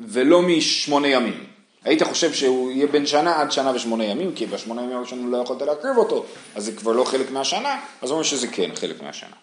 [0.00, 1.53] ולא משמונה ימים.
[1.84, 5.36] היית חושב שהוא יהיה בן שנה עד שנה ושמונה ימים, כי בשמונה ימים הראשונים לא
[5.36, 9.36] יכולת להקריב אותו, אז זה כבר לא חלק מהשנה, אז אומרים שזה כן חלק מהשנה.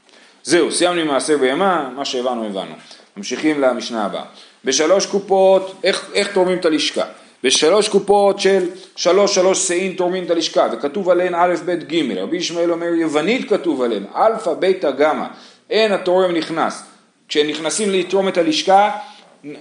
[0.43, 2.75] זהו, סיימנו עם מעשר בהמה, מה שהבנו הבנו.
[3.17, 4.23] ממשיכים למשנה הבאה.
[4.65, 7.03] בשלוש קופות, איך, איך תורמים את הלשכה?
[7.43, 12.37] בשלוש קופות של שלוש שלוש סאים תורמים את הלשכה, וכתוב עליהן א', ב', ג', רבי
[12.37, 15.25] ישמעאל אומר יוונית כתוב עליהן, אלפא, ביתא, גמא,
[15.69, 16.83] אין התורם נכנס.
[17.27, 18.91] כשנכנסים לתרום את הלשכה,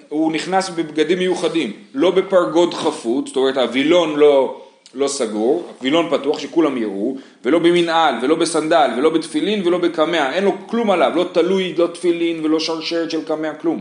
[0.09, 4.61] הוא נכנס בבגדים מיוחדים, לא בפרגוד חפות, זאת אומרת הווילון לא,
[4.95, 10.45] לא סגור, וילון פתוח שכולם יראו, ולא במנעל, ולא בסנדל, ולא בתפילין, ולא בקמע, אין
[10.45, 13.81] לו כלום עליו, לא תלוי, לא תפילין, ולא שרשרת של קמע, כלום.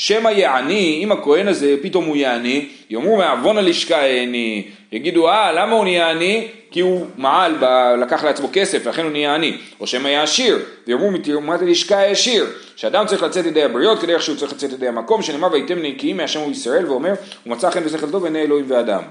[0.00, 5.72] שמא יעני, אם הכהן הזה פתאום הוא יעני, יאמרו מעוון הלשכה העני, יגידו אה למה
[5.72, 6.48] הוא נהיה עני?
[6.70, 7.64] כי הוא מעל, ב...
[8.00, 12.46] לקח לעצמו כסף ולכן הוא נהיה עני, או שמא היה עשיר, ויאמרו מתרומת הלשכה העשיר,
[12.76, 16.50] שאדם צריך לצאת ידי הבריות כדרך שהוא צריך לצאת ידי המקום, שנאמר ויתם נקיים מהשם
[16.50, 19.02] ישראל, ואומר הוא מצא חן ושכל טוב בעיני אלוהים ואדם.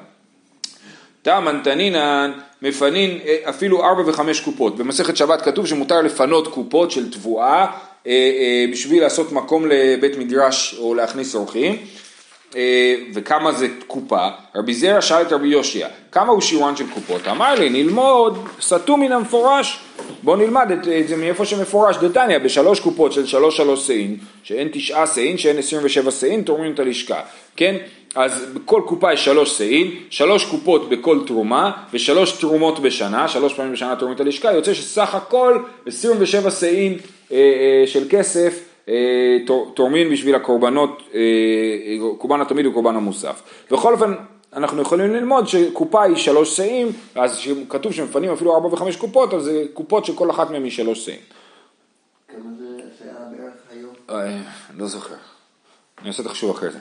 [1.21, 4.77] תמן תנינן מפנין אה, אפילו ארבע וחמש קופות.
[4.77, 7.88] במסכת שבת כתוב שמותר לפנות קופות של תבואה אה, אה,
[8.71, 11.77] בשביל לעשות מקום לבית מדרש או להכניס אורחים.
[13.13, 14.27] וכמה זה קופה?
[14.55, 17.27] רבי זרע שאל את רבי יושיע, כמה הוא שיעורן של קופות?
[17.27, 19.79] אמר לי, נלמוד, סטו מן המפורש.
[20.23, 24.69] בוא נלמד את, את זה מאיפה שמפורש, דתניא, בשלוש קופות של שלוש שלוש שאים, שאין
[24.71, 27.21] תשעה שאים, שאין עשרים ושבע שאים, תורמים את הלשכה,
[27.55, 27.75] כן?
[28.15, 33.73] אז בכל קופה יש שלוש שאים, שלוש קופות בכל תרומה ושלוש תרומות בשנה, שלוש פעמים
[33.73, 36.97] בשנה תרומית הלשכה, יוצא שסך הכל 27 שאים
[37.31, 39.37] אה, אה, של כסף אה,
[39.73, 41.19] תורמים בשביל הקורבנות, אה,
[42.17, 43.41] קורבן התמיד וקורבן המוסף.
[43.71, 44.13] בכל אופן,
[44.53, 49.43] אנחנו יכולים ללמוד שקופה היא שלוש שאים, אז כתוב שמפנים אפילו ארבע וחמש קופות, אז
[49.43, 51.19] זה קופות שכל אחת מהן היא שלוש שאים.
[52.27, 52.65] כמה זה
[53.03, 53.93] היה בערך היום?
[54.09, 54.37] אה,
[54.77, 55.28] לא זוכר.
[56.01, 56.77] אני עושה את החישוב אחרי זה.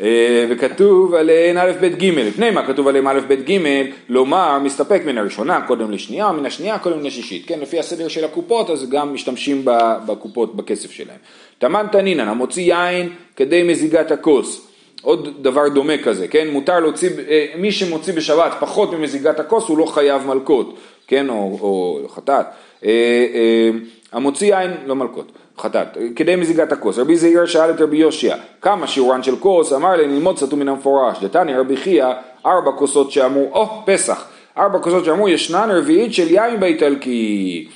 [0.00, 3.60] אה, וכתוב עליהן א' ב' ג', לפני מה כתוב עליהן א' ב' ג',
[4.08, 7.46] לומר מסתפק מן הראשונה קודם לשנייה, מן השנייה קודם לשישית.
[7.46, 9.62] כן, לפי הסדר של הקופות אז גם משתמשים
[10.06, 11.18] בקופות בכסף שלהם.
[11.58, 14.68] תמן תנינן, המוציא יין כדי מזיגת הכוס.
[15.02, 16.48] עוד דבר דומה כזה, כן?
[16.48, 21.28] מותר להוציא, אה, מי שמוציא בשבת פחות ממזיגת הכוס הוא לא חייב מלקות, כן?
[21.28, 22.46] או, או חטאת.
[22.84, 23.70] אה,
[24.12, 25.32] המוציא יין, לא מלקות.
[25.58, 26.98] חטאת, כדי מזיגת הכוס.
[26.98, 29.72] רבי זעיר שאל את רבי יושיע, כמה שיעורן של כוס?
[29.72, 31.24] אמר לי, ללמוד סתום מן המפורש.
[31.24, 32.06] דתני רבי חייא,
[32.46, 34.24] ארבע כוסות שאמרו, או, oh, פסח.
[34.58, 37.68] ארבע כוסות שאמרו, ישנן רביעית של יין באיטלקי.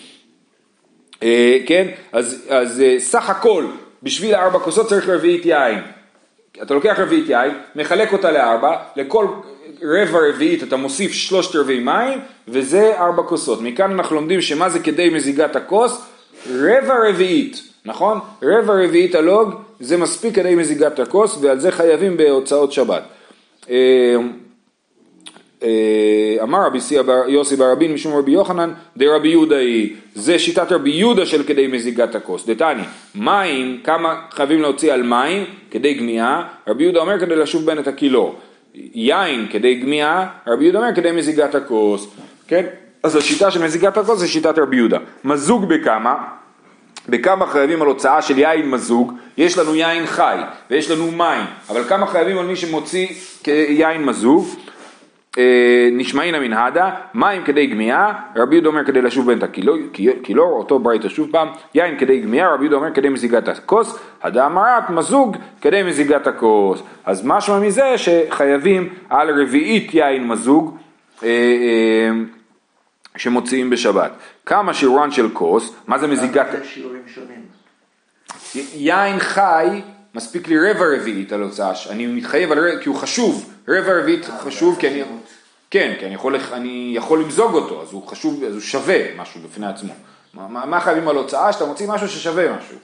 [1.23, 3.65] אה, כן, אז, אז אה, סך הכל,
[4.03, 5.79] בשביל ארבע כוסות צריך רביעית יין.
[6.63, 9.27] אתה לוקח רביעית יין, מחלק אותה לארבע, לכל
[9.83, 13.61] רבע רביעית אתה מוסיף שלושת רבעי מים, וזה ארבע כוסות.
[13.63, 16.16] מכאן אנחנו לומדים שמה זה כדי מזיגת הכוס?
[16.51, 18.19] רבע רביעית, נכון?
[18.43, 23.03] רבע רביעית הלוג זה מספיק כדי מזיגת הכוס ועל זה חייבים בהוצאות שבת.
[23.71, 24.17] אה,
[25.63, 26.79] אה, אמר רבי
[27.29, 32.15] יוסי ברבין משום רבי יוחנן דרבי יהודה היא, זה שיטת רבי יהודה של כדי מזיגת
[32.15, 32.47] הכוס.
[32.47, 32.83] דתני,
[33.15, 37.89] מים, כמה חייבים להוציא על מים כדי גמיהה, רבי יהודה אומר כדי לשוב בין את
[37.89, 38.39] הקילור.
[38.75, 42.07] יין כדי גמיהה, רבי יהודה אומר כדי מזיגת הכוס.
[42.49, 42.67] כן?
[43.03, 44.99] אז השיטה של מזיגת הכוס זה שיטת רבי יהודה.
[45.25, 46.15] מזוג בכמה?
[47.09, 50.37] בכמה חייבים על הוצאה של יין מזוג, יש לנו יין חי
[50.71, 53.09] ויש לנו מים, אבל כמה חייבים על מי שמוציא
[53.47, 54.47] יין מזוג?
[55.39, 61.09] אה, נשמעין המנהדה, מים כדי גמיהה, רבי יהודה אומר כדי לשוב בין הקילור, אותו ברייתא
[61.09, 65.83] שוב פעם, יין כדי גמיהה, רבי יהודה אומר כדי מזיגת הכוס, הדם רק מזוג כדי
[65.83, 66.83] מזיגת הכוס.
[67.05, 70.77] אז משמע מזה שחייבים על רביעית יין מזוג,
[71.23, 72.11] אה, אה,
[73.17, 74.13] שמוציאים בשבת.
[74.47, 76.47] כמה שיעורן של כוס, מה זה מזיגת...
[78.75, 79.83] יין חי,
[80.15, 84.31] מספיק לי רבע רביעית על הוצאה, אני מתחייב על רבע, כי הוא חשוב, רבע רביעית
[84.31, 85.03] אה, חשוב, כי אני...
[85.71, 89.41] כן, כי אני יכול, אני יכול למזוג אותו, אז הוא חשוב, אז הוא שווה משהו
[89.41, 89.93] בפני עצמו.
[90.35, 91.53] מה, מה חייבים על הוצאה?
[91.53, 92.77] שאתה מוציא משהו ששווה משהו.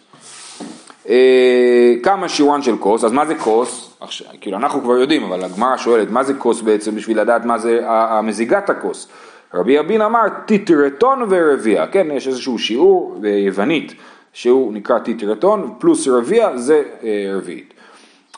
[1.09, 3.91] אה, כמה שיעורן של כוס, אז מה זה כוס?
[4.01, 7.59] עכשיו, כאילו אנחנו כבר יודעים, אבל הגמרא שואלת, מה זה כוס בעצם בשביל לדעת מה
[7.59, 9.09] זה המזיגת הכוס?
[9.55, 13.95] רבי אבין אמר טיטרטון ורביע, כן, יש איזשהו שיעור ביוונית
[14.33, 17.75] שהוא נקרא טיטרטון פלוס רביע זה אה, רביעית.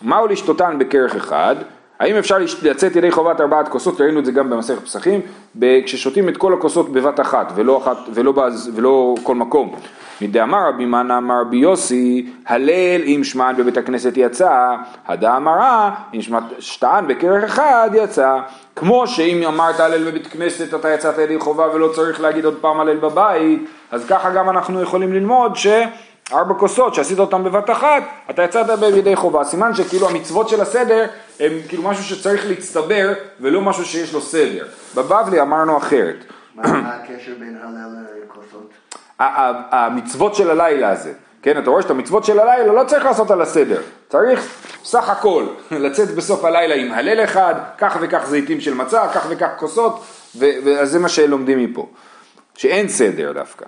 [0.02, 1.56] מהו לשתותן בכרך אחד?
[2.04, 5.20] האם אפשר לצאת ידי חובת ארבעת כוסות, ראינו את זה גם במסכת פסחים,
[5.84, 9.74] כששותים את כל הכוסות בבת אחת ולא, אחת, ולא, בז, ולא כל מקום.
[10.20, 14.74] מדאמר רבי מנה אמר רבי יוסי, הלל אם שמען בבית הכנסת יצא,
[15.06, 16.20] הדאמרה אם
[16.58, 18.38] שטען בכרך אחד יצא.
[18.76, 22.80] כמו שאם אמרת הלל בבית כנסת אתה יצאת ידי חובה ולא צריך להגיד עוד פעם
[22.80, 25.66] הלל בבית, אז ככה גם אנחנו יכולים ללמוד ש...
[26.32, 29.44] ארבע כוסות שעשית אותן בבת אחת, אתה יצאת בידי חובה.
[29.44, 31.06] סימן שכאילו המצוות של הסדר
[31.40, 34.66] הם כאילו משהו שצריך להצטבר ולא משהו שיש לו סדר.
[34.94, 36.24] בבבלי אמרנו אחרת.
[36.54, 36.62] מה
[36.94, 38.70] הקשר בין הלל לכוסות?
[39.18, 41.12] המצוות של הלילה הזה.
[41.42, 44.48] כן, אתה רואה שאת המצוות של הלילה לא צריך לעשות על הסדר, צריך
[44.84, 49.48] סך הכל לצאת בסוף הלילה עם הלל אחד, כך וכך זיתים של מצה, כך וכך
[49.56, 50.04] כוסות,
[50.36, 51.88] וזה מה שלומדים מפה,
[52.56, 53.64] שאין סדר דווקא.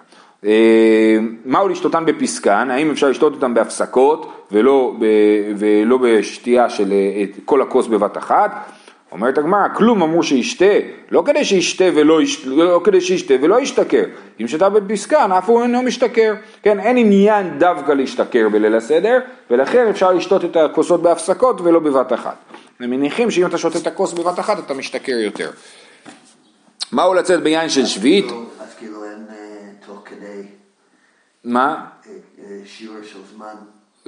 [0.47, 5.05] אה, מהו לשתותן בפסקן, האם אפשר לשתות אותן בהפסקות ולא, ב,
[5.59, 8.51] ולא בשתייה של אה, כל הכוס בבת אחת?
[9.13, 10.75] אומרת הגמרא, כלום אמרו שישתה,
[11.11, 14.05] לא כדי שישתה ולא, לא כדי שישתה ולא ישתכר.
[14.41, 16.35] אם שתה בפסקן, אף הוא אינו משתכר.
[16.63, 19.19] כן, אין עניין דווקא להשתכר בליל הסדר,
[19.51, 22.37] ולכן אפשר לשתות את הכוסות בהפסקות ולא בבת אחת.
[22.81, 25.51] הם מניחים שאם אתה שותה את הכוס בבת אחת, אתה משתכר יותר.
[26.93, 28.27] מהו לצאת ביין של שביעית?
[28.61, 29.37] אז כאילו אין אה,
[29.87, 30.43] תוך כדי...
[31.47, 31.85] מה?
[32.07, 33.55] אה, אה, שיעור של זמן.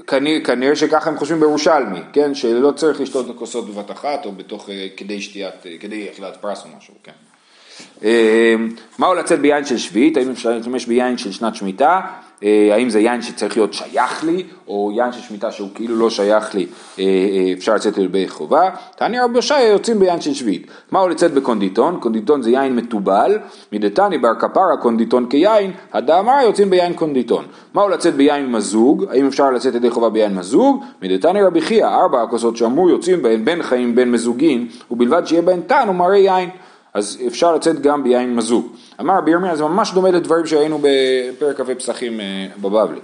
[0.07, 2.35] כנראה, כנראה שככה הם חושבים בירושלמי, כן?
[2.35, 6.94] שלא צריך לשתות כוסות בבת אחת או בתוך, כדי שתיית, כדי אכילת פרס או משהו,
[7.03, 7.12] כן.
[8.05, 8.55] אה,
[8.98, 13.01] מהו לצאת ביין של שביעית, האם אפשר להשתמש ביין של שנת שמיטה, אה, האם זה
[13.01, 16.66] יין שצריך להיות שייך לי, או יין של שמיטה שהוא כאילו לא שייך לי,
[16.98, 17.05] אה,
[17.59, 18.70] אפשר לצאת ידי חובה.
[18.96, 20.66] תעני רבי הושעיה יוצאים ביין של שביעית.
[20.92, 21.98] מהו לצאת בקונדיטון?
[22.01, 23.38] קונדיטון זה יין מתובל,
[23.72, 27.44] מדתני בר קפרא קונדיטון כיין, הדאמר יוצאים ביין קונדיטון.
[27.74, 29.05] מהו לצאת ביין מזוג?
[29.11, 30.85] האם אפשר לצאת ידי חובה ביין מזוג?
[31.03, 35.61] מדתני רבי חייא, ארבע הכוסות שאמרו יוצאים בהן בין חיים בין מזוגין, ובלבד שיהיה בהן
[35.61, 36.51] טעם ומראה יין.
[36.94, 38.66] אז אפשר לצאת גם ביין מזוג.
[39.01, 43.01] אמר רבי ירמיה זה ממש דומה לדברים שראינו בפרק כ"ה פסחים אה, בבבלי.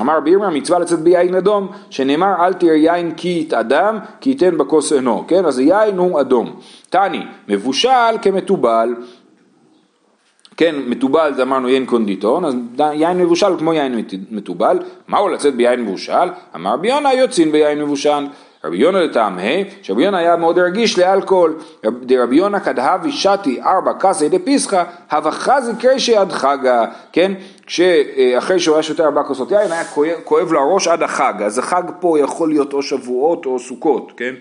[0.00, 4.58] אמר רבי ירמיה מצווה לצאת ביין אדום, שנאמר אל תראה יין כי יתאדם, כי ייתן
[4.58, 5.44] בכוס עינו, כן?
[5.44, 6.60] אז יין הוא אדום.
[6.90, 8.94] תני, מבושל כמתובל,
[10.56, 15.80] כן, מתובל זה אמרנו יין קונדיטון, אז יין מבושל כמו יין מתובל, מהו לצאת ביין
[15.84, 16.28] מבושל?
[16.54, 18.26] אמר רבי יונה יוצאים ביין מבושל.
[18.64, 19.42] רבי יונה לטעם ה',
[19.82, 21.54] שרבי יונה היה מאוד רגיש לאלכוהול.
[22.02, 27.32] דרבי יונה כדהבי שתי ארבע כסי דפיסחא, הווה חזי קרשי עד חגה, כן?
[27.66, 31.34] כשאחרי שהוא היה שותה ארבע כוסות יין, היה כואב, כואב לו הראש עד החג.
[31.44, 34.34] אז החג פה יכול להיות או שבועות או סוכות, כן?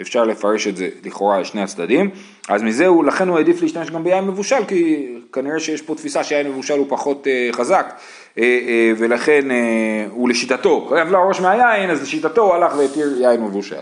[0.00, 2.10] אפשר לפרש את זה לכאורה לשני הצדדים,
[2.48, 6.24] אז מזה הוא, לכן הוא העדיף להשתמש גם ביין מבושל, כי כנראה שיש פה תפיסה
[6.24, 7.94] שיין מבושל הוא פחות אה, חזק,
[8.38, 13.22] אה, אה, ולכן אה, הוא לשיטתו, כואב לו הראש מהיין, אז לשיטתו הוא הלך והתיר
[13.22, 13.76] יין מבושל.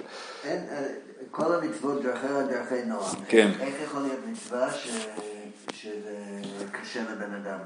[0.44, 0.83] אין, אה,
[1.31, 3.48] כל המצוות דרכי דרכי נועם, כן.
[3.61, 5.07] איך יכול להיות מצווה ש...
[5.72, 7.59] שזה קשה לבן אדם?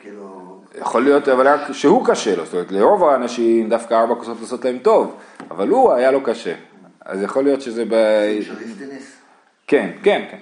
[0.00, 0.58] כאילו...
[0.80, 4.64] יכול להיות, אבל רק שהוא קשה לו, זאת אומרת, לרוב האנשים דווקא ארבע כוסות לעשות
[4.64, 5.16] להם טוב,
[5.50, 6.54] אבל הוא היה לו קשה.
[7.04, 7.94] אז יכול להיות שזה ב...
[9.66, 10.36] כן, כן, כן.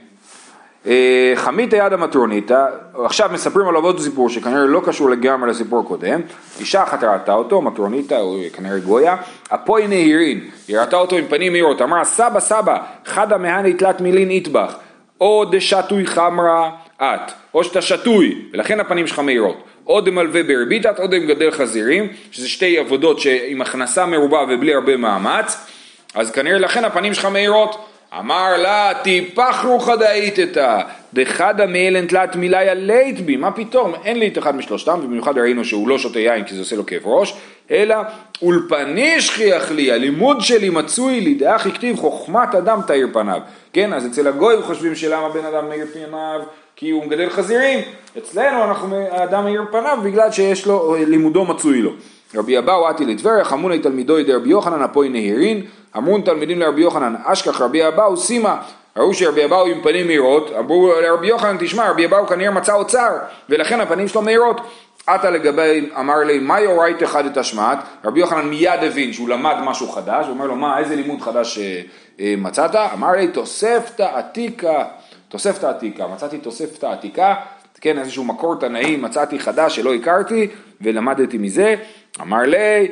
[0.86, 6.20] אה, חמית היד המטרוניתא, עכשיו מספרים עליו עוד סיפור שכנראה לא קשור לגמרי לסיפור הקודם,
[6.60, 9.16] אישה אחת ראתה אותו, מטרוניתא, הוא כנראה גויה,
[9.48, 14.30] אפוי נהירין, היא ראתה אותו עם פנים מהירות, אמרה סבא סבא, חדה מהני תלת מילין
[14.30, 14.74] איטבח,
[15.20, 21.06] או דשתוי חמרה את, או שאתה שתוי, ולכן הפנים שלך מהירות, או דמלווה ברביתת, או
[21.06, 25.66] דמגדל חזירים, שזה שתי עבודות עם הכנסה מרובה ובלי הרבה מאמץ,
[26.14, 27.86] אז כנראה לכן הפנים שלך מהירות.
[28.18, 30.80] אמר לה טיפח רוחא דאיתתא
[31.14, 33.36] דחדא מאלן תלת מיליה לית בי.
[33.36, 33.94] מה פתאום?
[34.04, 36.86] אין לי את אחד משלושתם ובמיוחד ראינו שהוא לא שותה יין כי זה עושה לו
[36.86, 37.34] כאב ראש
[37.70, 37.96] אלא
[38.42, 43.40] אולפני שכיח לי הלימוד שלי מצוי לי דאח הכתיב חוכמת אדם תאיר פניו.
[43.72, 46.40] כן אז אצל הגויים חושבים שלמה בן אדם מאיר פניו?
[46.76, 47.78] כי הוא מגדל חזירים.
[48.18, 51.90] אצלנו אנחנו האדם מאיר פניו בגלל שיש לו לימודו מצוי לו
[52.34, 55.66] רבי אבאו עתי לטבריה חמוני תלמידוי דרבי יוחנן אפוי נהירין.
[55.96, 58.62] אמרו תלמידים לרבי יוחנן אשכח רבי אבאו סימה
[58.96, 63.16] ראו שרבי אבאו עם פנים מהירות אמרו לרבי יוחנן תשמע רבי אבאו כנראה מצא אוצר
[63.48, 64.60] ולכן הפנים שלו מהירות.
[65.06, 67.78] עתה לגבי אמר לי מה יורייתא חד השמעת?
[68.04, 71.58] רבי יוחנן מיד הבין שהוא למד משהו חדש הוא אומר לו מה איזה לימוד חדש
[71.58, 71.80] אה,
[72.20, 72.74] אה, מצאת?
[72.94, 74.84] אמר לי תוספתא עתיקה
[75.28, 77.34] תוספתא עתיקה מצאתי תוספתא עתיקה
[77.80, 80.48] כן איזשהו מקור תנאי מצאתי חדש שלא הכרתי
[80.80, 81.74] ולמדתי מזה.
[82.20, 82.88] אמר לי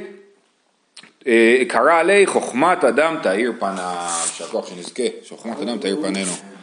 [1.68, 6.57] קרא עלי חוכמת אדם תאיר פניו, שהכוח שנזכה, שחוכמת אדם תאיר פנינו.